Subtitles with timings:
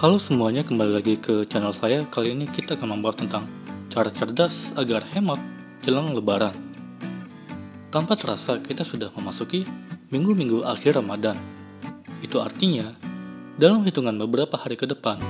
[0.00, 2.08] Halo semuanya, kembali lagi ke channel saya.
[2.08, 3.44] Kali ini kita akan membahas tentang
[3.92, 5.36] cara cerdas agar hemat
[5.84, 6.56] jelang lebaran.
[7.92, 9.68] Tanpa terasa, kita sudah memasuki
[10.08, 11.36] minggu-minggu akhir Ramadan.
[12.24, 12.96] Itu artinya,
[13.60, 15.20] dalam hitungan beberapa hari ke depan,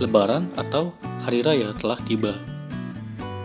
[0.00, 2.40] lebaran atau hari raya telah tiba.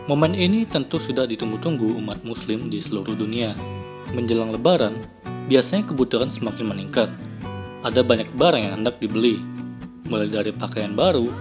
[0.08, 3.52] Momen ini tentu sudah ditunggu-tunggu umat muslim di seluruh dunia.
[4.16, 4.96] Menjelang lebaran,
[5.52, 7.12] biasanya kebutuhan semakin meningkat.
[7.84, 9.51] Ada banyak barang yang hendak dibeli,
[10.12, 11.32] mulai dari pakaian baru,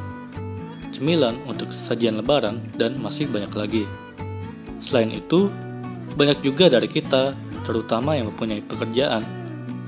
[0.94, 3.84] cemilan untuk sajian lebaran, dan masih banyak lagi.
[4.78, 5.50] Selain itu,
[6.14, 7.34] banyak juga dari kita,
[7.66, 9.26] terutama yang mempunyai pekerjaan,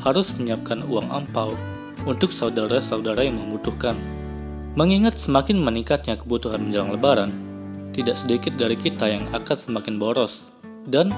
[0.02, 1.54] harus menyiapkan uang ampau
[2.02, 3.94] untuk saudara-saudara yang membutuhkan.
[4.74, 7.30] Mengingat semakin meningkatnya kebutuhan menjelang lebaran,
[7.94, 10.42] tidak sedikit dari kita yang akan semakin boros
[10.88, 11.12] dan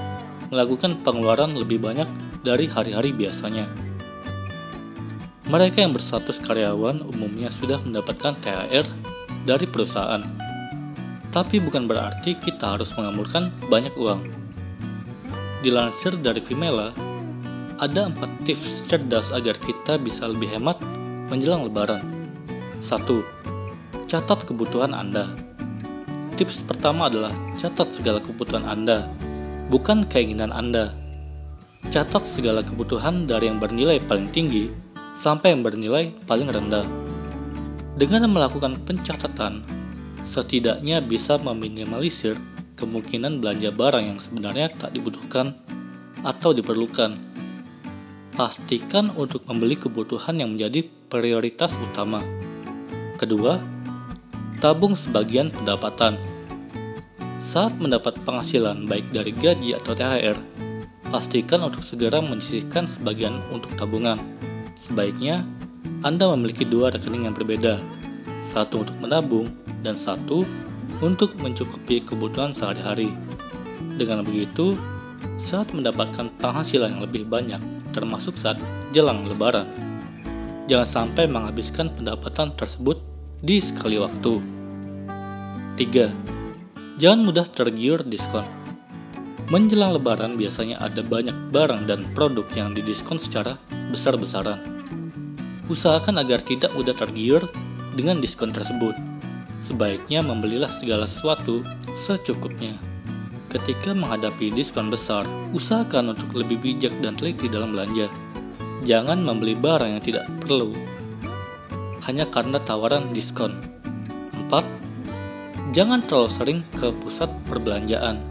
[0.51, 2.05] melakukan pengeluaran lebih banyak
[2.45, 3.65] dari hari-hari biasanya.
[5.45, 8.89] Mereka yang berstatus karyawan umumnya sudah mendapatkan THR
[9.45, 10.25] dari perusahaan.
[11.29, 14.25] Tapi bukan berarti kita harus mengamurkan banyak uang.
[15.61, 16.97] Dilansir dari Vimela,
[17.77, 20.81] ada empat tips cerdas agar kita bisa lebih hemat
[21.29, 22.01] menjelang lebaran.
[22.81, 23.05] 1.
[24.09, 25.29] Catat kebutuhan Anda.
[26.41, 29.05] Tips pertama adalah catat segala kebutuhan Anda,
[29.69, 30.97] bukan keinginan Anda.
[31.93, 34.84] Catat segala kebutuhan dari yang bernilai paling tinggi
[35.19, 36.83] sampai yang bernilai paling rendah.
[37.95, 39.63] Dengan melakukan pencatatan,
[40.27, 42.35] setidaknya bisa meminimalisir
[42.75, 45.55] kemungkinan belanja barang yang sebenarnya tak dibutuhkan
[46.27, 47.15] atau diperlukan.
[48.35, 52.19] Pastikan untuk membeli kebutuhan yang menjadi prioritas utama.
[53.15, 53.63] Kedua,
[54.59, 56.19] tabung sebagian pendapatan.
[57.39, 60.35] Saat mendapat penghasilan baik dari gaji atau THR,
[61.07, 64.19] pastikan untuk segera menyisihkan sebagian untuk tabungan
[64.85, 65.41] Sebaiknya
[66.05, 67.81] Anda memiliki dua rekening yang berbeda,
[68.53, 69.49] satu untuk menabung
[69.81, 70.45] dan satu
[71.01, 73.09] untuk mencukupi kebutuhan sehari-hari.
[73.97, 74.77] Dengan begitu,
[75.41, 77.57] saat mendapatkan penghasilan yang lebih banyak,
[77.97, 78.61] termasuk saat
[78.93, 79.65] jelang lebaran,
[80.69, 83.01] jangan sampai menghabiskan pendapatan tersebut
[83.41, 84.37] di sekali waktu.
[85.81, 87.01] 3.
[87.01, 88.45] Jangan mudah tergiur diskon.
[89.49, 93.57] Menjelang lebaran biasanya ada banyak barang dan produk yang didiskon secara
[93.93, 94.74] besar-besaran
[95.71, 97.45] usahakan agar tidak mudah tergiur
[97.95, 98.93] dengan diskon tersebut.
[99.65, 102.77] Sebaiknya membelilah segala sesuatu secukupnya.
[103.49, 105.23] Ketika menghadapi diskon besar,
[105.55, 108.11] usahakan untuk lebih bijak dan teliti dalam belanja.
[108.85, 110.75] Jangan membeli barang yang tidak perlu
[112.05, 113.57] hanya karena tawaran diskon.
[114.37, 115.73] 4.
[115.73, 118.21] Jangan terlalu sering ke pusat perbelanjaan.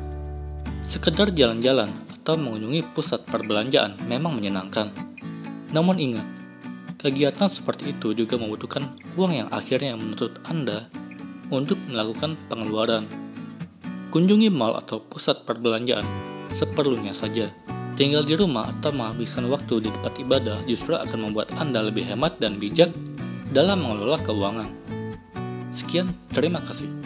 [0.86, 4.94] Sekedar jalan-jalan atau mengunjungi pusat perbelanjaan memang menyenangkan.
[5.74, 6.26] Namun ingat,
[7.04, 10.88] Kegiatan seperti itu juga membutuhkan uang yang akhirnya menuntut Anda
[11.52, 13.04] untuk melakukan pengeluaran.
[14.08, 16.08] Kunjungi mall atau pusat perbelanjaan
[16.56, 17.52] seperlunya saja.
[17.92, 22.40] Tinggal di rumah atau menghabiskan waktu di tempat ibadah justru akan membuat Anda lebih hemat
[22.40, 22.88] dan bijak
[23.52, 24.72] dalam mengelola keuangan.
[25.76, 27.03] Sekian, terima kasih.